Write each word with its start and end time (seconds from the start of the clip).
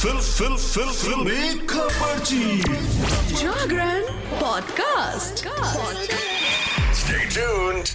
Fill 0.00 0.18
फिल 0.18 0.56
फिल 0.56 0.90
फिल। 0.90 1.66
खबरची 1.66 2.60
Jagran 3.34 4.02
podcast. 4.40 5.44
Stay 7.00 7.26
tuned. 7.34 7.90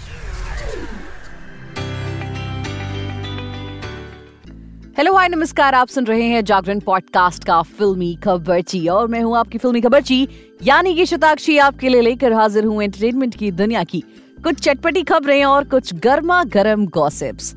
Hello 4.97 5.15
hi 5.15 5.28
नमस्कार। 5.28 5.76
आप 5.76 5.88
सुन 5.88 6.05
रहे 6.05 6.23
हैं 6.23 6.44
जागरण 6.46 6.80
पॉडकास्ट 6.80 7.44
का 7.44 7.62
फिल्मी 7.62 8.14
खबरची 8.16 8.88
और 8.88 9.08
मैं 9.08 9.22
हूँ 9.22 9.38
आपकी 9.38 9.58
फिल्मी 9.58 9.82
खबरची 9.82 10.28
यानी 10.64 10.96
कि 10.96 11.06
शताक्षी 11.06 11.58
आपके 11.58 11.90
लिए 11.90 12.02
लेकर 12.02 12.34
हाजिर 12.34 12.66
हूँ 12.66 12.84
एंटरटेनमेंट 12.84 13.36
की 13.36 13.52
दुनिया 13.52 13.84
की। 13.84 14.04
कुछ 14.44 14.60
चटपटी 14.60 15.04
खबरें 15.04 15.44
और 15.46 15.64
कुछ 15.64 15.94
गर्मा 15.94 16.44
गर्म 16.44 16.86
गॉसिप्स 16.86 17.56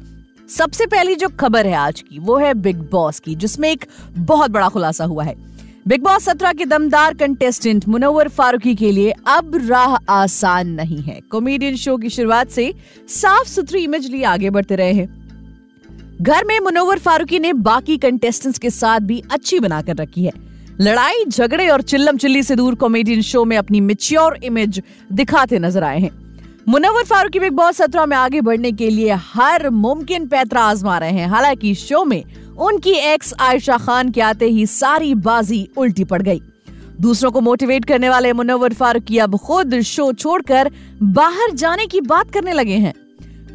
सबसे 0.49 0.87
पहली 0.87 1.15
जो 1.15 1.29
खबर 1.29 1.67
है 1.67 1.75
आज 1.75 2.01
की, 2.01 2.19
वो 2.19 2.37
है 2.37 2.53
बिग 2.55 2.77
बॉस 2.91 3.19
की, 3.21 3.35
जिसमें 3.35 3.71
एक 3.71 3.85
बहुत 4.19 4.51
बड़ा 4.51 4.69
खुलासा 4.69 5.05
हुआ 5.05 5.25
है। 5.25 5.34
बिग 5.89 6.02
बॉस 6.02 6.25
सत्रह 6.25 6.52
के 6.52 6.65
दमदार 6.65 7.15
कंटेस्टेंट 7.15 7.89
मुनव्वर 7.89 8.29
फारूकी 8.29 8.75
के 8.75 8.92
लिए 8.92 9.11
अब 9.11 9.69
राह 9.69 9.97
आसान 10.09 10.69
नहीं 10.69 11.03
है। 11.03 11.20
कॉमेडियन 11.30 11.77
शो 11.77 11.97
की 11.97 12.11
शुरुआत 12.11 12.51
से 12.51 12.73
साफ़ 13.09 13.48
सुथरी 13.48 13.83
इमेज 13.84 14.06
लिए 14.06 14.25
आगे 14.25 14.51
बढ़ते 14.51 14.77
रहे 14.77 14.92
हैं। 14.92 16.16
घर 16.23 16.45
में 16.45 16.59
मुनव्वर 16.61 16.98
फारूकी 16.98 17.39
ने 17.39 17.53
बाकी 17.53 17.98
कंटेस्टेंट्स 17.98 18.59
के 18.59 18.70
साथ 18.70 19.01
भी 19.01 19.23
अच्छी 19.33 19.59
बनाकर 19.61 19.97
रखी 19.97 20.25
है। 20.25 20.33
लड़ाई, 20.80 21.25
झगड़े 21.25 21.69
और 21.69 21.83
चिल्लम 21.83 22.17
चिल्ली 22.17 22.42
से 22.42 22.56
दूर 22.56 22.75
कॉमेडियन 22.75 23.23
शो 23.23 23.45
में 23.45 23.56
अपनी 23.56 23.80
मिच्योर 23.80 24.39
इमेज 24.45 24.83
दिखाते 25.12 25.59
नज़र 25.59 25.83
आए 25.83 25.98
हैं। 25.98 26.27
मुनव्वर 26.68 27.04
फारूकी 27.04 27.40
बिग 27.40 27.52
बॉस 27.52 27.77
सत्रह 27.77 28.06
में 28.06 28.16
आगे 28.16 28.40
बढ़ने 28.40 28.72
के 28.72 28.90
लिए 28.90 29.12
हर 29.12 29.70
मुमकिन 29.70 30.27
पैतरा 30.27 30.62
आजमा 30.62 30.98
रहे 30.98 31.10
हैं। 31.10 31.28
हालाँकि 31.28 31.74
शो 31.74 32.04
में 32.04 32.24
उनकी 32.58 32.91
एक्स 32.91 33.34
आयशा 33.41 33.77
खान 33.77 34.10
के 34.10 34.20
आते 34.20 34.46
ही 34.46 34.66
सारी 34.66 35.14
बाजी 35.14 35.68
उल्टी 35.77 36.04
पड़ 36.04 36.22
गई। 36.22 36.41
दूसरों 37.00 37.30
को 37.30 37.41
मोटिवेट 37.41 37.84
करने 37.84 38.08
वाले 38.08 38.33
मुनव्वर 38.33 38.72
फारूकी 38.72 39.19
अब 39.19 39.38
खुद 39.38 39.80
शो 39.80 40.12
छोड़कर 40.12 40.70
बाहर 41.02 41.55
जाने 41.55 41.86
की 41.86 42.00
बात 42.00 42.30
करने 42.30 42.52
लगे 42.52 42.75
हैं। 42.75 42.94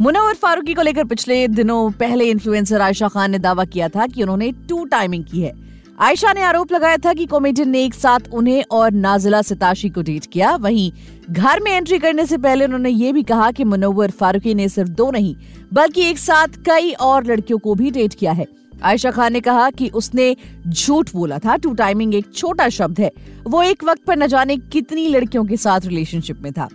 मुनव्वर 0.01 0.33
फारूकी 0.33 0.73
को 0.73 0.81
लेकर 0.81 1.03
पिछले 1.03 1.47
दिनों 1.47 1.91
पहले 1.91 2.25
इन्फ्लुएंसर 2.25 2.81
आयशा 2.81 3.07
खान 3.07 3.31
ने 3.31 3.39
दावा 3.39 3.65
किया 3.65 3.89
था 3.89 4.07
कि 4.07 4.23
उन्होंने 4.23 4.51
टू 4.51 4.85
टाइमिंग 4.85 5.23
की 5.23 5.41
है। 5.41 5.62
आयशा 5.99 6.31
ने 6.33 6.41
आरोप 6.41 6.71
लगाया 6.71 6.97
था 6.97 7.13
कि 7.13 7.25
कॉमेडियन 7.25 7.69
ने 7.69 7.83
एक 7.83 7.93
साथ 7.93 8.19
उन्हें 8.33 8.63
और 8.71 8.91
नाजिला 8.91 9.41
सिताशी 9.41 9.89
को 9.89 10.01
डेट 10.01 10.25
किया। 10.25 10.55
वहीं 10.55 10.91
घर 11.29 11.59
में 11.59 11.71
एंट्री 11.71 11.99
करने 11.99 12.25
से 12.25 12.37
पहले 12.37 12.65
उन्होंने 12.65 12.89
ये 12.89 13.11
भी 13.13 13.23
कहा 13.23 13.51
कि 13.51 13.63
मनोवर 13.63 14.11
फारूकी 14.11 14.53
ने 14.53 14.67
सिर्फ़ 14.69 14.89
दो 14.89 15.11
नहीं, 15.11 15.35
बल्कि 15.73 16.01
एक 16.01 16.17
साथ 16.17 16.47
कई 16.65 16.91
और 16.91 17.25
लड़कियों 17.25 17.59
को 17.59 17.75
भी 17.75 17.91
डेट 17.91 18.13
किया 18.13 18.31
है। 18.31 18.47
आयशा 18.83 19.11
खान 19.11 19.33
ने 19.33 19.39
कहा 19.39 19.69
कि 19.69 19.89
उसने 19.89 20.35
झूठ 20.67 21.13
बोला 21.13 21.37
था। 21.39 21.55
टू 21.55 21.73
टाइमिंग 21.73 22.15
एक 22.15 22.33
छोटा 22.35 22.69
शब्द 22.69 22.99
है। 22.99 23.11
वो 23.47 23.61
एक 23.63 23.83
वक्त 23.83 24.03
पर 24.03 24.17
न 24.17 24.27
जाने 24.27 24.57
कितनी 24.57 25.07
लड़कियों 25.07 25.45
के 25.45 25.57
साथ 25.57 25.79
रिलेशनशिप 25.85 26.41
में 26.41 26.51
था। 26.53 26.67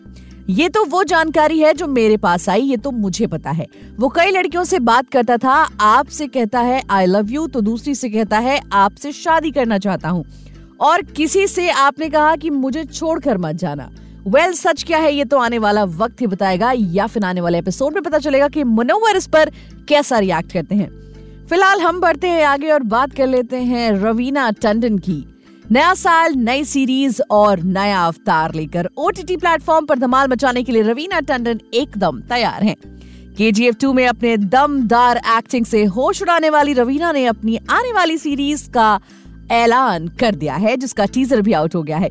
ये 0.48 0.68
तो 0.68 0.84
वो 0.84 1.02
जानकारी 1.04 1.58
है 1.60 1.72
जो 1.74 1.86
मेरे 1.86 2.16
पास 2.16 2.48
आई 2.48 2.60
ये 2.60 2.76
तो 2.76 2.90
मुझे 2.90 3.26
पता 3.26 3.50
है। 3.50 3.66
वो 3.98 4.08
कई 4.08 4.30
लड़कियों 4.30 4.64
से 4.64 4.78
बात 4.78 5.08
करता 5.10 5.36
था 5.36 5.52
आपसे 5.80 6.26
कहता 6.26 6.60
है 6.60 6.82
आई 6.90 7.06
लव 7.06 7.30
यू 7.30 7.46
तो 7.46 7.60
दूसरी 7.60 7.94
से 7.94 8.10
कहता 8.10 8.38
है 8.38 8.60
आपसे 8.72 9.12
शादी 9.12 9.50
करना 9.50 9.78
चाहता 9.78 10.08
हूँ। 10.08 10.24
और 10.80 11.02
किसी 11.02 11.46
से 11.46 11.68
आपने 11.70 12.08
कहा 12.08 12.34
कि 12.36 12.50
मुझे 12.50 12.84
छोड़कर 12.84 13.38
मत 13.38 13.54
जाना। 13.54 13.90
वेल 14.26 14.44
well, 14.44 14.56
सच 14.56 14.82
क्या 14.82 14.98
है 14.98 15.14
ये 15.14 15.24
तो 15.24 15.38
आने 15.38 15.58
वाला 15.58 15.84
वक्त 15.84 16.20
ही 16.20 16.26
बताएगा 16.26 16.72
या 16.72 17.06
फिर 17.06 17.24
आने 17.24 17.40
वाले 17.40 17.58
एपिसोड 17.58 17.94
में 17.94 18.02
पता 18.02 18.18
चलेगा 18.18 18.48
कि 18.48 18.64
मनोवर 18.64 19.16
इस 19.16 19.26
पर 19.26 19.50
कैसा 19.88 20.18
रिएक्ट 20.18 20.52
करते 20.52 20.74
हैं। 20.74 20.90
फ़िलहाल 21.46 21.80
हम 21.80 22.00
बढ़ते 22.00 22.28
हैं 22.28 22.44
आगे 22.44 22.70
और 22.70 22.82
बात 22.82 23.12
कर 23.12 23.26
लेते 23.26 23.56
हैं 23.56 23.90
रवीना 23.92 24.50
टंडन 24.62 24.98
की। 24.98 25.24
नया 25.72 25.94
साल, 25.94 26.34
नई 26.34 26.62
सीरीज़ 26.64 27.20
और 27.30 27.60
नया 27.60 28.00
अवतार 28.00 28.54
लेकर 28.54 28.88
ओटीटी 28.96 29.36
प्लेटफॉर्म 29.36 29.86
पर 29.86 29.98
धमाल 29.98 30.28
मचाने 30.28 30.62
के 30.62 30.72
लिए 30.72 30.82
रवीना 30.82 31.18
टंडन 31.20 31.60
एकदम 31.74 32.20
तैयार 32.20 32.62
हैं। 32.62 32.76
के 33.36 33.50
जी 33.52 33.70
टू 33.72 33.92
में 33.92 34.06
अपने 34.06 34.36
दमदार 34.36 35.16
एक्टिंग 35.16 35.66
से 35.66 35.84
होश 35.84 36.22
उड़ाने 36.22 36.50
वाली 36.50 36.72
रवीना 36.72 37.12
ने 37.12 37.24
अपनी 37.26 37.56
आने 37.70 37.92
वाली 37.92 38.16
सीरीज़ 38.18 38.68
का 38.70 39.00
ऐलान 39.50 40.08
कर 40.08 40.34
दिया 40.34 40.54
है, 40.54 40.76
जिसका 40.76 41.06
टीजर 41.06 41.42
भी 41.42 41.52
आउट 41.52 41.74
हो 41.74 41.82
गया 41.82 41.98
है। 41.98 42.10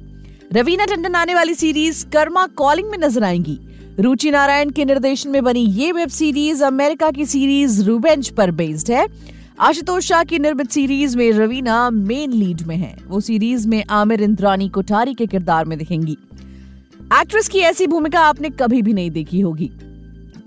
रवीना 0.53 0.85
टंडन 0.85 1.15
आने 1.15 1.35
वाली 1.35 1.53
सीरीज़ 1.53 2.05
कर्मा 2.07 2.45
कॉलिंग 2.47 2.89
में 2.89 2.97
नज़र 2.97 3.23
आएँगी। 3.23 3.59
रुचि 3.99 4.31
नारायण 4.31 4.69
के 4.69 4.85
निर्देशन 4.85 5.29
में 5.29 5.43
बनी 5.43 5.59
ये 5.59 5.91
वेब 5.91 6.09
सीरीज़ 6.09 6.63
अमेरिका 6.63 7.11
की 7.11 7.25
सीरीज़ 7.25 7.83
रूबेंज 7.83 8.29
पर 8.29 8.51
बेस्ड 8.51 8.91
है। 8.91 9.07
आशुतोष 9.59 10.05
शाह 10.05 10.23
की 10.23 10.37
निर्मित 10.39 10.69
सीरीज़ 10.71 11.17
में 11.17 11.31
रवीना 11.31 11.89
मेन 11.89 12.31
लीड 12.31 12.61
में 12.61 12.75
है। 12.77 12.95
वो 13.07 13.19
सीरीज़ 13.19 13.67
में 13.67 13.83
आमिर 13.89 14.21
इंद्रानी 14.21 14.67
कोठारी 14.69 15.13
के 15.13 15.25
किरदार 15.25 15.65
में 15.65 15.77
दिखेंगी। 15.77 16.17
एक्ट्रेस 17.13 17.47
की 17.47 17.59
ऐसी 17.59 17.87
भूमिका 17.87 18.19
आपने 18.19 18.49
कभी 18.49 18.81
भी 18.81 18.93
नहीं 18.93 19.11
देखी 19.11 19.39
होगी। 19.39 19.71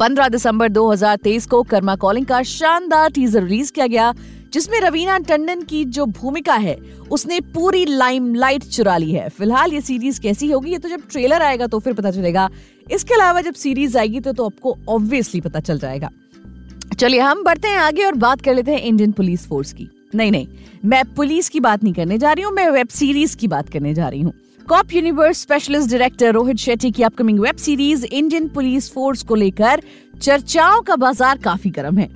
15 0.00 0.28
दिसंबर 0.28 0.69
2023 0.69 1.47
को 1.47 1.62
कर्मा 1.62 1.97
कॉलिंग 1.97 2.26
का 2.26 2.43
शानदार 2.43 3.10
टीजर 3.10 3.43
रिलीज़ 3.43 3.72
किया 3.72 3.87
गया 3.87 4.12
जिसमें 4.53 4.81
रवीना 4.81 5.19
टंडन 5.19 5.62
की 5.62 5.84
जो 5.84 6.06
भूमिका 6.06 6.54
है 6.54 6.78
उसने 7.10 7.41
पूरी 7.54 7.84
लाइमलाइट 7.84 8.65
चुरा 8.65 8.97
ली 8.97 9.12
है। 9.12 9.28
फ़िलहाल 9.28 9.72
ये 9.72 9.81
सीरीज़ 9.81 10.20
कैसी 10.20 10.50
होगी 10.50 10.70
ये 10.70 10.78
तो 10.78 10.88
जब 10.88 11.03
ट्रेलर 11.10 11.43
आएगा 11.43 11.66
तो 11.66 11.78
फिर 11.78 11.93
पता 11.93 12.10
चलेगा। 12.10 12.49
इसके 12.93 13.15
अलावा 13.15 13.41
जब 13.41 13.54
सीरीज़ 13.54 13.99
आएगी 13.99 14.20
तो, 14.20 14.32
तो 14.32 14.47
आपको 14.47 14.76
ऑब्वियसली 14.88 15.41
पता 15.41 15.60
चल 15.60 15.78
जाएगा। 15.78 16.10
चलिए 17.00 17.21
हम 17.21 17.43
बढ़ते 17.44 17.69
हैं 17.69 17.77
आगे 17.78 18.05
और 18.05 18.15
बात 18.15 18.41
कर 18.41 18.55
लेते 18.55 18.71
हैं 18.71 18.81
इंडियन 18.81 19.12
पुलिस 19.12 19.47
फोर्स 19.49 19.72
की। 19.72 19.88
नहीं 20.15 20.33
नहीं, 20.33 20.47
मैं 20.84 21.03
पुलिस 21.15 21.49
की 21.49 21.61
बात 21.61 21.84
नहीं 21.84 21.93
करने 21.94 22.19
जा 22.19 22.33
रही 22.33 22.44
हूँ, 22.44 22.53
मैं 22.53 22.69
वेब 22.71 22.88
सीरीज़ 22.88 23.37
की 23.37 23.49
बात 23.49 23.69
करने 23.69 23.93
जा 23.94 24.09
रही 24.09 24.21
हूँ। 24.21 24.33
Cop 24.66 24.93
universe 24.93 25.41
specialist 25.43 25.91
director 25.91 26.33
Rohit 26.33 26.56
Shetty 26.59 26.91
की 26.91 27.03
upcoming 27.03 27.41
web 27.41 27.56
series 27.59 28.05
Indian 28.05 28.49
police 28.49 28.91
force 28.93 29.22
को 29.22 29.34
लेकर 29.34 29.83
चर्चाओं 30.15 30.83
का 30.83 30.97
बाज़ार 30.97 31.38
काफ़ी 31.38 31.71
गर्म 31.71 31.99
है। 31.99 32.09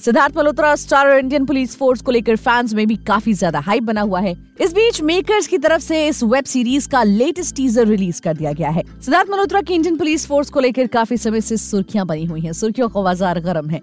सिद्धार्थ 0.00 0.36
मल्होत्रा, 0.36 0.74
स्टार 0.76 1.08
और 1.08 1.18
इंडियन 1.18 1.46
पुलिस 1.46 1.76
फोर्स 1.76 2.02
को 2.02 2.12
लेकर 2.12 2.36
फैंस 2.38 2.74
में 2.74 2.86
भी 2.86 2.96
काफ़ी 3.06 3.32
ज़्यादा 3.34 3.60
हाइप 3.60 3.82
बना 3.82 4.00
हुआ 4.02 4.20
है। 4.20 4.36
इस 4.60 4.72
बीच 4.74 5.00
मेकर्स 5.04 5.46
की 5.46 5.58
तरफ़ 5.58 5.82
से 5.82 6.06
इस 6.08 6.22
वेब 6.24 6.44
सीरीज़ 6.46 6.88
का 6.88 7.02
लेटेस्ट 7.04 7.56
टीजर 7.56 7.86
रिलीज़ 7.86 8.22
कर 8.22 8.36
दिया 8.36 8.52
गया 8.52 8.70
है। 8.70 8.84
सिद्धार्थ 8.84 9.30
मल्होत्रा 9.30 9.60
की 9.60 9.74
इंडियन 9.74 9.96
पुलिस 9.96 10.26
फोर्स 10.26 10.50
को 10.50 10.60
लेकर 10.60 10.86
काफ़ी 10.88 11.16
समय 11.18 11.40
से 11.40 11.56
सुर्खियाँ 11.58 12.06
बनी 12.06 12.24
हुई 12.24 12.40
हैं, 12.40 12.52
सुर्खियों 12.54 12.88
का 12.88 13.02
बाज़ार 13.02 13.40
गर्म 13.42 13.70
है। 13.70 13.80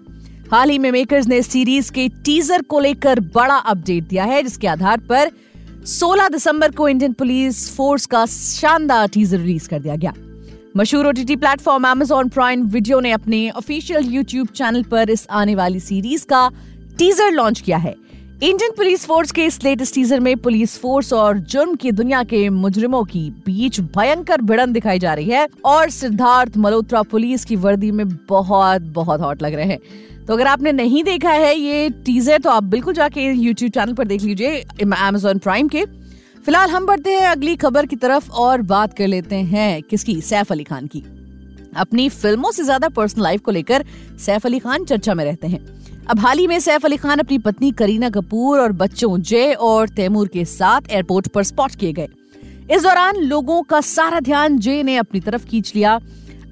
हाल 0.52 0.70
ही 0.70 0.78
में 0.78 0.90
मेकर्स 0.92 1.26
ने 1.26 1.42
सीरीज़ 1.42 1.90
के 1.92 2.08
टीजर 2.24 2.62
को 2.62 2.78
लेकर 2.80 3.20
बड़ा 3.34 3.56
अपडेट 3.56 4.04
दिया 4.04 4.24
है, 4.24 4.42
जिसके 4.42 4.66
आधार 4.66 5.00
पर 5.00 5.30
16 5.86 6.28
दिसंबर 6.28 6.70
को 6.70 6.88
इंडियन 6.88 7.12
पुलिस 7.12 7.76
फोर्स 7.76 8.06
का 8.06 8.24
शानदार 8.26 9.08
टीजर 9.08 9.38
रिलीज़ 9.38 9.68
कर 9.68 9.78
दिया 9.78 9.96
गया। 9.96 10.12
मशहूर 10.76 11.06
OTT 11.06 11.36
platform 11.36 11.86
Amazon 11.86 12.28
Prime 12.28 12.62
Video 12.66 13.00
ने 13.00 13.10
अपने 13.10 13.48
ऑफिशियल 13.50 14.06
यूट्यूब 14.06 14.48
चैनल 14.48 14.82
पर 14.82 15.10
इस 15.10 15.26
आने 15.30 15.54
वाली 15.54 15.80
सीरीज़ 15.80 16.26
का 16.26 16.50
टीजर 16.98 17.32
लॉन्च 17.32 17.60
किया 17.60 17.78
है। 17.78 17.94
इंडियन 18.42 18.72
पुलिस 18.76 19.04
फोर्स 19.06 19.32
के 19.32 19.44
इस 19.44 19.58
लेटेस्ट 19.64 19.94
टीजर 19.94 20.20
में 20.20 20.36
पुलिस 20.36 20.76
फोर्स 20.78 21.12
और 21.12 21.38
जुर्म 21.52 21.74
की 21.74 21.92
दुनिया 21.92 22.22
के 22.24 22.48
मुजरिमों 22.48 23.02
की 23.04 23.20
बीच 23.46 23.78
भयंकर 23.96 24.40
भिड़न 24.40 24.72
दिखाई 24.72 24.98
जा 24.98 25.14
रही 25.14 25.30
है 25.30 25.46
और 25.64 25.90
सिद्धार्थ 25.90 26.56
मल्होत्रा 26.56 27.02
पुलिस 27.04 27.44
की 27.44 27.56
वर्दी 27.56 27.90
में 27.90 28.08
बहुत 28.28 28.82
बहुत 28.92 29.20
हॉट 29.20 29.42
लग 29.42 29.54
रहे 29.54 29.66
हैं। 29.66 29.78
तो 30.26 30.34
अगर 30.34 30.46
आपने 30.46 30.72
नहीं 30.72 31.02
देखा 31.04 31.30
है 31.30 31.54
ये 31.56 31.88
टीजर 32.06 32.38
तो 32.38 32.50
आप 32.50 32.64
बिल्कुल 32.64 32.94
जाके 32.94 33.24
यूट्यूब 33.24 33.70
चैनल 33.70 33.92
पर 33.92 34.06
देख 34.06 34.22
लीजिए 34.22 34.60
अमेजोन 34.82 35.38
प्राइम 35.38 35.68
के। 35.68 35.84
फ़िलहाल 35.84 36.70
हम 36.70 36.86
बढ़ते 36.86 37.14
हैं 37.14 37.26
अगली 37.26 37.56
खबर 37.56 37.86
की 37.86 37.96
तरफ़ 37.96 38.30
और 38.30 38.62
बात 38.64 38.96
कर 38.98 39.06
लेते 39.06 39.36
हैं 39.36 39.82
किसकी? 39.82 40.20
सैफ 40.20 40.52
अली 40.52 40.64
खान 40.64 40.86
की। 40.86 41.02
अपनी 41.76 42.08
फ़िल्मों 42.10 42.52
से 42.52 42.64
ज़्यादा 42.64 42.88
पर्सनल 42.90 43.22
लाइफ 43.22 43.40
को 43.40 43.50
लेकर 43.50 43.84
सैफ 44.18 44.46
अली 44.46 44.58
खान 44.58 44.84
चर्चा 44.84 45.14
में 45.14 45.24
रहते 45.24 45.46
हैं। 45.46 45.66
अब 46.10 46.18
हाल 46.18 46.38
ही 46.38 46.46
में 46.46 46.60
सैफ 46.60 46.84
अली 46.84 46.96
खान 46.96 47.18
अपनी 47.18 47.38
पत्नी 47.38 47.70
करीना 47.70 48.08
कपूर 48.10 48.60
और 48.60 48.72
बच्चों 48.72 49.18
जय 49.20 49.52
और 49.52 49.88
तैमूर 49.88 50.28
के 50.28 50.44
साथ 50.44 50.80
एयरपोर्ट 50.90 51.28
पर 51.28 51.42
स्पॉट 51.42 51.74
किए 51.74 51.92
गए। 51.92 52.08
इस 52.70 52.82
दौरान 52.82 53.16
लोगों 53.16 53.62
का 53.62 53.80
सारा 53.80 54.20
ध्यान 54.20 54.58
जय 54.58 54.82
ने 54.82 54.96
अपनी 54.96 55.20
तरफ़ 55.20 55.44
खींच 55.46 55.72
लिया। 55.76 55.98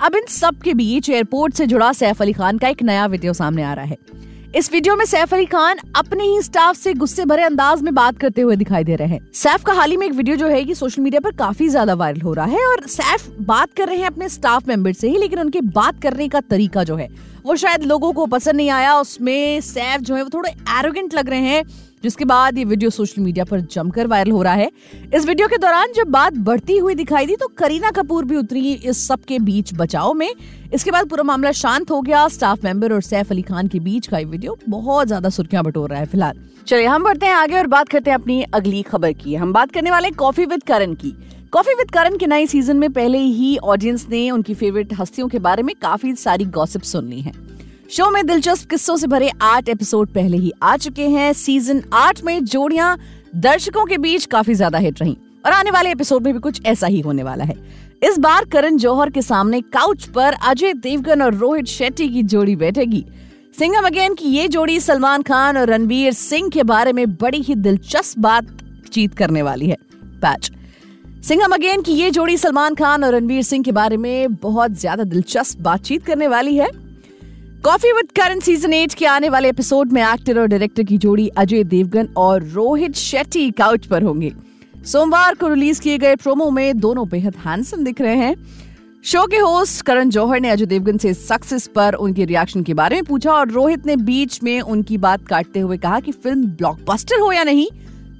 अब 0.00 0.17
इन 0.17 0.26
सब 0.29 0.58
के 0.58 0.75
बीच 0.75 1.11
एयरपोर्ट 1.11 1.55
से 1.55 1.67
जुड़ा 1.67 1.93
सैफ 1.93 2.23
अली 2.23 2.32
खान 2.32 2.58
का 2.58 2.69
एक 2.69 2.82
नया 2.82 3.06
वीडियो 3.06 3.32
सामने 3.32 3.62
आ 3.62 3.73
रहा 3.75 3.85
है। 3.85 3.97
इस 4.56 4.70
वीडियो 4.73 4.94
में 4.97 5.05
सैफ 5.05 5.32
अली 5.35 5.44
खान 5.47 5.79
अपने 5.97 6.25
ही 6.25 6.41
स्टाफ 6.43 6.76
से 6.76 6.93
गुस्से 6.94 7.25
भरे 7.25 7.43
अंदाज 7.43 7.81
में 7.82 7.93
बात 7.94 8.19
करते 8.19 8.43
हुए 8.43 8.55
दिखाई 8.56 8.85
दे 8.85 8.94
रहे 8.97 9.08
हैं। 9.08 9.20
सैफ 9.35 9.64
का 9.64 9.73
हाल 9.73 9.91
ही 9.91 9.97
में 9.97 10.06
एक 10.06 10.12
वीडियो 10.12 10.37
जो 10.37 10.47
है 10.47 10.62
ये 10.62 10.75
सोशल 10.75 11.03
मीडिया 11.03 11.20
पर 11.20 11.32
काफ़ी 11.37 11.69
ज़्यादा 11.69 11.94
वायरल 11.94 12.20
हो 12.20 12.32
रहा 12.35 12.47
है 12.47 12.64
और 12.67 12.87
सैफ 12.88 13.26
बात 13.41 13.75
कर 13.76 13.88
रहे 13.88 13.99
हैं 13.99 14.06
अपने 14.06 14.29
स्टाफ 14.29 14.69
मेंबर 14.69 14.93
से 14.93 15.08
ही, 15.08 15.19
लेकिन 15.19 15.38
उनके 15.38 15.61
बात 15.61 16.00
करने 16.03 16.29
का 16.29 16.41
तरीका 16.43 16.85
जो 16.85 16.97
है, 16.97 17.08
वो 17.44 17.56
शायद 17.56 17.82
लोगों 17.82 18.12
को 18.12 18.26
पसंद 18.26 18.56
नहीं 18.56 18.70
आया। 18.70 18.94
उसमें 18.97 19.61
सैफ 19.61 20.00
जो 20.00 20.14
है, 20.14 20.23
वो 20.23 20.31
थोड़े 20.35 20.50
एरोगेंट 20.79 21.14
लग 21.14 21.29
रहे 21.29 21.41
हैं। 21.41 21.62
जिसके 22.06 22.25
बाद 22.25 22.58
ये 22.58 22.64
वीडियो 22.64 22.91
सोशल 22.93 23.23
मीडिया 23.23 23.44
पर 23.44 23.61
जमकर 23.62 24.06
वायरल 24.06 24.31
हो 24.31 24.43
रहा 24.43 24.55
है। 24.55 24.70
इस 25.14 25.26
वीडियो 25.26 25.49
के 25.49 25.56
दौरान 25.58 25.93
जब 25.93 26.11
बात 26.11 26.35
बढ़ती 26.44 26.76
हुई 26.76 26.94
दिखाई 26.94 27.26
दी 27.26 27.37
तो 27.37 27.47
करीना 27.58 27.91
कपूर 27.93 28.25
भी 28.25 28.37
उतरी 28.37 28.73
इस 28.73 29.06
सब 29.08 29.25
के 29.25 29.38
बीच 29.41 29.73
बचाव 29.76 30.12
में। 30.14 30.31
इसके 30.75 30.91
बाद 30.91 31.08
पूरा 31.08 31.23
मामला 31.25 31.53
शांत 31.55 31.91
हो 31.91 32.00
गया। 32.03 32.26
स्टाफ 32.31 32.64
मेंबर 32.64 32.93
और 32.93 33.03
सैफ 33.03 33.31
अली 33.31 33.43
खान 33.44 33.69
के 33.69 33.81
बीच 33.81 34.06
का 34.06 34.19
ये 34.19 34.25
वीडियो 34.26 34.56
बहुत 34.69 35.06
ज़्यादा 35.06 35.29
सुर्खियाँ 35.31 35.64
बटोर 35.64 35.91
रहा 35.91 36.00
है 36.00 36.06
फ़िलहाल। 36.06 36.38
चलिए, 36.67 36.87
हम 36.87 37.05
बढ़ते 37.05 37.26
हैं 37.26 37.35
आगे 37.35 37.58
और 37.58 37.67
बात 37.69 37.88
करते 37.88 38.11
हैं 38.11 38.19
अपनी 38.19 38.43
अगली 38.44 38.82
खबर 38.82 39.12
की। 39.14 39.35
हम 39.35 39.53
बात 39.53 39.73
करने 39.73 39.91
वाले 39.91 40.11
कॉफ़ी 40.12 40.44
विद 40.44 40.62
करण 40.62 40.94
की। 40.94 41.14
कॉफ़ी 41.53 41.75
विद 41.75 41.91
करण 41.91 42.17
के 42.17 42.26
नए 42.26 42.47
सीज़न 42.47 42.76
में 42.76 42.93
पहले 42.93 43.19
ही 43.19 43.56
ऑडियंस 43.58 44.06
ने 44.11 44.31
उनकी 44.31 44.55
फेवरेट 44.55 44.93
हस्तियों 45.00 45.29
के 45.29 45.38
बारे 45.41 45.62
में 45.62 45.75
काफ़ी 45.82 46.14
सारी 46.17 46.44
गॉसिप 46.53 46.82
सुन 46.85 47.08
ली 47.08 47.20
है। 47.20 47.32
शो 47.91 48.09
में 48.11 48.27
दिलचस्प 48.27 48.69
किस्सों 48.71 48.97
से 48.97 49.06
भरे 49.06 49.31
आठ 49.43 49.69
एपिसोड 49.69 50.09
पहले 50.12 50.37
ही 50.37 50.50
आ 50.62 50.77
चुके 50.77 51.06
हैं। 51.09 51.33
सीज़न 51.33 51.83
आठ 51.94 52.23
में 52.25 52.44
जोड़ियाँ 52.44 52.97
दर्शकों 53.35 53.85
के 53.87 53.99
बीच 53.99 54.25
काफ़ी 54.27 54.55
ज़्यादा 54.55 54.79
हिट 54.79 55.00
रही 55.03 55.17
और 55.47 55.53
आने 55.53 55.71
वाले 55.71 55.91
एपिसोड 55.91 56.25
में 56.25 56.33
भी 56.35 56.41
कुछ 56.41 56.65
ऐसा 56.67 56.87
ही 56.87 57.00
होने 57.00 57.23
वाला 57.23 57.44
है। 57.44 57.55
इस 58.05 58.19
बार 58.19 58.44
करण 58.44 58.77
जौहर 58.77 59.11
के 59.11 59.23
सामने 59.23 59.61
काउच 59.73 60.05
पर 60.06 60.37
अजय 60.43 60.73
देवगन 60.75 61.23
और 61.23 61.35
रोहित 61.35 61.67
शेट्टी 61.67 62.09
की 62.09 62.23
जोड़ी 62.25 62.56
बैठेगी। 62.56 63.05
सिंगम 63.59 63.87
अगेन 63.87 64.15
की 64.15 64.29
ये 64.29 64.49
जोड़ी 64.49 64.79
सलमान 64.81 65.23
खान 65.23 65.56
और 65.56 65.69
रणबीर 65.69 66.12
सिंह 66.12 66.49
के 66.49 66.62
बारे 66.65 66.93
में 66.93 67.06
बड़ी 67.12 67.41
ही 67.41 67.55
दिलचस्प 67.56 68.19
बातचीत 68.19 69.15
करने 69.15 69.43
वाली 69.43 69.67
है। 69.67 69.77
पैच 70.23 70.50
सिंघम 71.27 71.55
अगेन 71.55 71.82
की 71.82 71.93
ये 71.93 72.11
जोड़ी 72.11 72.37
सलमान 72.39 72.75
खान 72.75 73.05
और 73.05 73.15
रणबीर 73.15 73.43
सिंह 73.43 73.65
के 73.65 73.73
बारे 73.73 73.97
में 73.97 74.35
बहुत 74.35 74.73
ज़्यादा 74.73 75.05
दिलचस्प 75.05 75.61
बातचीत 75.61 76.05
करने 76.06 76.29
वाली 76.29 76.56
है। 76.56 76.69
Coffee 77.64 77.93
with 77.93 78.11
Karan 78.11 78.41
season 78.41 78.73
eight 78.73 78.94
के 78.94 79.06
आने 79.06 79.29
वाले 79.29 79.49
एपिसोड 79.49 79.93
में 79.93 80.03
एक्टर 80.03 80.38
और 80.38 80.47
डायरेक्टर 80.47 80.82
की 80.82 80.99
जोड़ी 80.99 81.29
अजय 81.29 81.62
देवगन 81.64 82.08
और 82.17 82.43
रोहित 82.44 82.94
शेट्टी 82.94 83.50
काउच 83.50 83.87
पर 83.87 84.03
होंगे। 84.03 84.32
सोमवार 84.85 85.35
को 85.35 85.49
रिलीज़ 85.49 85.81
किए 85.81 85.99
गए 85.99 86.17
प्रोमो 86.17 86.50
में 86.50 86.79
दोनों 86.79 87.08
बेहद 87.08 87.37
हैंडसम 87.37 87.85
दिख 87.85 88.00
रहे 88.00 88.17
हैं। 88.17 88.35
शो 89.05 89.26
के 89.26 89.37
होस्ट 89.37 89.85
करण 89.85 90.11
जौहर 90.11 90.41
ने 90.41 90.50
अजय 90.50 90.67
देवगन 90.67 90.99
से 90.99 91.14
सक्सेस 91.14 91.67
पर 91.67 91.94
उनके 91.94 92.25
रिएक्शन 92.25 92.62
के 92.62 92.75
बारे 92.75 92.97
में 92.97 93.05
पूछा 93.05 93.32
और 93.32 93.49
रोहित 93.49 93.87
ने 93.87 93.97
बीच 93.97 94.43
में 94.43 94.61
उनकी 94.61 94.99
बात 94.99 95.26
काटते 95.26 95.61
हुए 95.61 95.76
कहा 95.76 96.00
कि 96.00 96.12
फ़िल्म 96.12 96.47
ब्लॉकबस्टर 96.47 97.20
हो 97.20 97.32
या 97.32 97.44
नहीं, 97.44 97.67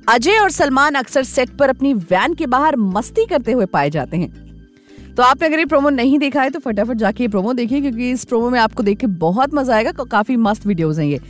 अजय 0.09 0.38
और 0.38 0.50
सलमान 0.50 0.94
अक्सर 0.94 1.23
सेट 1.25 1.56
पर 1.59 1.71
अपनी 1.71 1.94
वैन 1.94 2.35
के 2.35 2.47
बाहर 2.47 2.77
मस्ती 2.77 3.27
करते 3.27 3.53
हुए 3.53 3.67
पाए 3.67 3.91
जाते 3.91 4.17
हैं। 4.17 4.46
तो 5.17 5.23
आपने 5.23 5.47
अगर 5.47 5.59
ये 5.59 5.65
प्रोमो 5.67 5.91
नहीं 5.91 6.19
देखा 6.19 6.43
है 6.43 6.51
तो 6.51 6.59
फटाफट 6.61 6.97
जाके 6.97 7.25
ये 7.25 7.29
प्रोमो 7.29 7.53
देखिए, 7.55 7.81
क्योंकि 7.81 8.11
इस 8.11 8.25
प्रोमो 8.25 8.51
में 8.51 8.59
आपको 8.61 8.83
देख 8.83 8.99
के 8.99 9.07
बहुत 9.19 9.55
मज़ा 9.55 9.75
आएगा 9.77 9.93
काफ़ी 10.03 10.37
मस्त 10.39 10.67
वीडियोज़ 10.67 11.01
हैं 11.01 11.07
ये। 11.09 11.21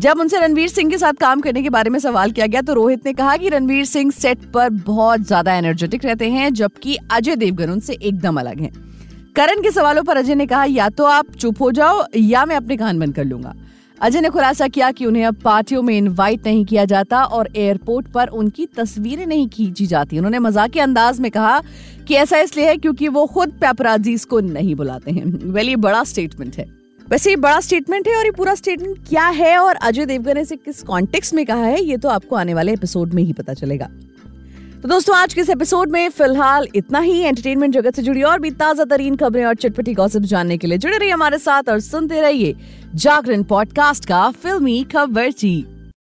जब 0.00 0.20
उनसे 0.20 0.38
रणवीर 0.38 0.68
सिंह 0.68 0.90
के 0.90 0.98
साथ 0.98 1.12
काम 1.12 1.40
करने 1.40 1.62
के 1.62 1.70
बारे 1.70 1.90
में 1.90 1.98
सवाल 1.98 2.30
किया 2.30 2.46
गया 2.46 2.60
तो 2.62 2.74
रोहित 2.74 3.06
ने 3.06 3.12
कहा 3.12 3.36
कि 3.36 3.48
रणवीर 3.48 3.84
सिंह 3.84 4.10
सेट 4.10 4.44
पर 4.52 4.68
बहुत 4.86 5.20
ज़्यादा 5.22 5.54
एनर्जेटिक 5.54 6.04
रहते 6.04 6.30
हैं, 6.30 6.52
जबकि 6.54 6.96
अजय 7.10 7.36
देवगन 7.36 7.70
उनसे 7.70 7.92
एकदम 7.94 8.40
अलग 8.40 8.60
हैं। 8.60 8.70
करण 9.36 9.62
के 9.62 9.70
सवालों 9.70 10.02
पर 10.02 10.16
अजय 10.16 10.34
ने 10.34 10.46
कहा, 10.46 10.64
या 10.64 10.88
तो 10.88 11.04
आप 11.06 11.30
चुप 11.32 11.60
हो 11.60 11.70
जाओ, 11.72 12.04
या 12.16 12.44
मैं 12.44 12.56
अपने 12.56 12.76
कान 12.76 12.98
बंद 13.00 13.14
कर 13.14 13.24
लूँगा। 13.24 13.54
अजय 14.00 14.20
ने 14.20 14.28
खुलासा 14.30 14.66
किया 14.68 14.90
कि 14.90 15.06
उन्हें 15.06 15.24
अब 15.24 15.36
पार्टियों 15.36 15.80
में 15.82 15.96
इनवाइट 15.96 16.46
नहीं 16.46 16.64
किया 16.64 16.84
जाता 16.84 17.22
और 17.24 17.48
एयरपोर्ट 17.56 18.06
पर 18.08 18.28
उनकी 18.28 18.66
तस्वीरें 18.76 19.26
नहीं 19.26 19.48
खींची 19.48 19.86
जाती। 19.86 20.18
उन्होंने 20.18 20.38
मज़ाक 20.38 20.70
के 20.70 20.80
अंदाज 20.80 21.20
में 21.20 21.30
कहा 21.30 21.60
कि 22.08 22.14
ऐसा 22.14 22.38
इसलिए 22.38 22.66
है 22.66 22.76
क्योंकि 22.76 23.08
वो 23.08 23.26
खुद 23.26 23.50
पेपराजीज 23.60 24.24
को 24.24 24.40
नहीं 24.40 24.74
बुलाते 24.74 25.10
हैं। 25.10 25.24
वेल 25.52 25.68
ये 25.68 25.76
बड़ा 25.78 26.02
स्टेटमेंट 26.04 26.56
है। 26.56 26.66
वैसे 27.06 27.30
ये 27.30 27.36
बड़ा 27.36 27.60
स्टेटमेंट 27.60 28.08
है 28.08 28.16
और 28.16 28.24
ये 28.24 28.30
पूरा 28.30 28.54
स्टेटमेंट 28.54 28.98
क्या 29.08 29.26
है? 29.28 29.56
और 29.58 29.76
अजय 29.76 30.06
देवगन 30.06 30.34
ने 30.34 30.40
इसे 30.40 30.56
किस 30.56 30.82
कॉन्टेक्स्ट 30.82 31.34
में 31.34 31.44
कहा 31.46 31.64
है? 31.64 31.82
ये 31.82 31.96
तो 31.96 32.08
आपको 32.08 32.36
आने 32.36 32.54
वाले 32.54 32.72
एपिसोड 32.72 33.12
में 33.14 33.22
ही 33.22 33.32
पता 33.32 33.54
चलेगा। 33.54 33.88
तो 34.82 34.88
दोस्तों, 34.88 35.16
आज 35.16 35.34
के 35.34 35.40
इस 35.40 35.50
एपिसोड 35.50 35.90
में 35.90 36.08
फ़िलहाल 36.08 36.66
इतना 36.74 36.98
ही। 36.98 37.18
एंटरटेनमेंट 37.20 37.74
जगत 37.74 37.96
से 37.96 38.02
जुड़ी 38.02 38.22
और 38.22 38.38
भी 38.40 38.50
ताज़ा 38.50 38.84
तरीन 38.84 39.16
खबरें 39.16 39.44
और 39.44 39.54
चटपटी 39.54 39.94
गॉसिप 39.94 40.22
जानने 40.22 40.58
के 40.58 40.66
लिए 40.66 40.78
जुड़े 40.78 40.98
रहिए 40.98 41.12
हमारे 41.12 41.38
साथ 41.38 41.68
और 41.68 41.80
सुनते 41.80 42.20
रहिए 42.20 42.54
जागरण 42.94 43.42
पॉडकास्ट 43.42 44.04
का 44.04 44.30
फिल्मी 44.30 44.82
खबर 44.84 45.30